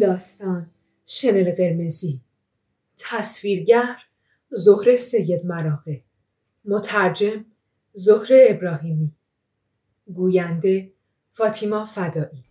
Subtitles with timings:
[0.00, 0.70] داستان
[1.06, 2.20] شنل قرمزی.
[2.98, 3.96] تصویرگر
[4.50, 6.02] زهره سید مراقه.
[6.64, 7.44] مترجم
[7.92, 9.12] زهره ابراهیمی.
[10.14, 10.92] گوینده
[11.30, 12.49] فاطیما فدایی.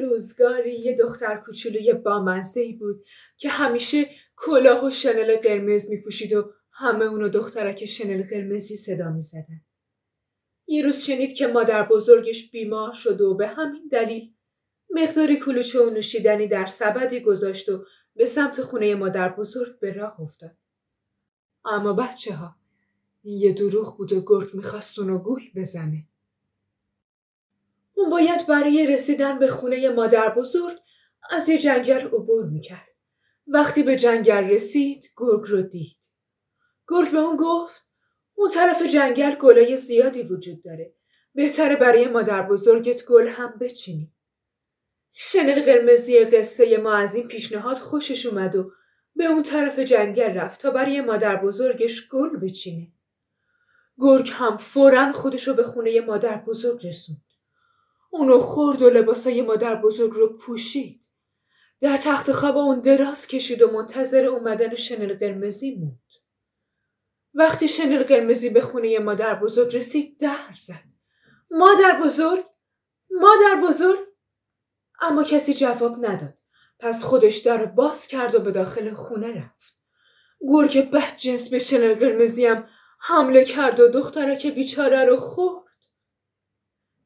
[0.00, 3.04] روزگاری یه دختر کوچولوی بامزه‌ای بود
[3.36, 4.06] که همیشه
[4.36, 9.60] کلاه و شنل قرمز میپوشید و همه اونو دخترک شنل قرمزی صدا می‌زدن.
[10.66, 14.34] یه روز شنید که مادر بزرگش بیمار شده و به همین دلیل
[14.90, 17.84] مقداری کلوچه و نوشیدنی در سبدی گذاشت و
[18.16, 20.56] به سمت خونه مادر بزرگ به راه افتاد.
[21.64, 22.56] اما بچه ها
[23.24, 26.09] یه دروغ بود و گرگ می‌خواست اونو گول بزنه.
[28.00, 30.78] اون باید برای رسیدن به خونه مادر بزرگ
[31.30, 32.88] از یه جنگل عبور می‌کرد.
[33.46, 35.96] وقتی به جنگل رسید گرگ رو دید.
[36.88, 37.82] گرگ به اون گفت
[38.34, 40.94] اون طرف جنگل گلای زیادی وجود داره.
[41.34, 44.12] بهتره برای مادر بزرگت گل هم بچینی.
[45.12, 48.72] شنل قرمزی قصه ما از این پیشنهاد خوشش اومد و
[49.16, 52.92] به اون طرف جنگل رفت تا برای مادر بزرگش گل بچینه.
[53.98, 57.29] گرگ هم فورا خودشو به خونه مادر بزرگ رسوند.
[58.10, 61.00] اونو خورد و لباسای مادر بزرگ رو پوشید.
[61.80, 66.00] در تخت خواب اون دراز کشید و منتظر اومدن شنل قرمزی موند.
[67.34, 70.84] وقتی شنل قرمزی به خونه مادر بزرگ رسید در زد.
[71.50, 72.44] مادر بزرگ؟
[73.10, 73.98] مادر بزرگ؟
[75.00, 76.38] اما کسی جواب نداد.
[76.78, 79.74] پس خودش در باز کرد و به داخل خونه رفت.
[80.40, 82.68] گرگ بد جنس به شنل قرمزی هم
[83.00, 85.69] حمله کرد و دخترک بیچاره رو خورد.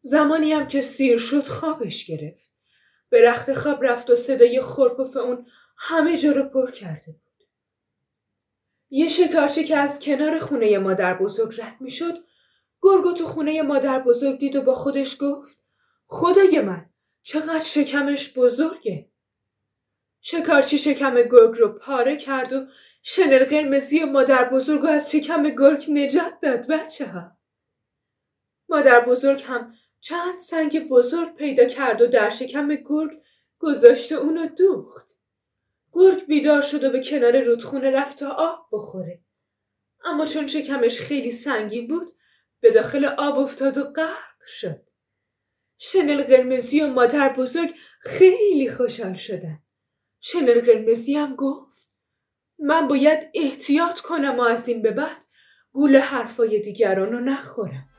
[0.07, 2.49] زمانی هم که سیر شد خوابش گرفت.
[3.09, 7.49] به رخت خواب رفت و صدای خورپف اون همه جا رو پر کرده بود.
[8.91, 12.25] یه شکارچی که از کنار خونه مادر بزرگ رد می شد
[12.83, 15.59] گرگو تو خونه مادر بزرگ دید و با خودش گفت
[16.07, 16.91] خدای من
[17.23, 19.11] چقدر شکمش بزرگه.
[20.21, 22.67] شکارچی شکم گرگ رو پاره کرد و
[23.03, 27.31] شنل قرمزی مادر بزرگ از شکم گرگ نجات داد بچه ها.
[28.69, 33.23] مادر بزرگ هم چند سنگ بزرگ پیدا کرد و در شکم گرگ
[33.59, 35.17] گذاشته اونو دوخت.
[35.93, 39.21] گرگ بیدار شد و به کنار رودخونه رفت تا آب بخوره.
[40.05, 42.11] اما چون شکمش خیلی سنگین بود
[42.61, 44.81] به داخل آب افتاد و غرق شد.
[45.79, 49.59] شنل قرمزی و مادر بزرگ خیلی خوشحال شدن.
[50.21, 51.89] شنل قرمزی هم گفت
[52.59, 55.25] من باید احتیاط کنم و از این به بعد
[55.73, 57.94] گول حرفای دیگران رو نخورم.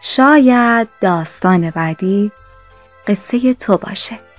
[0.00, 2.32] شاید داستان بعدی
[3.06, 4.29] قصه تو باشه.